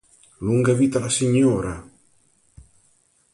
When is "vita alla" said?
0.73-1.09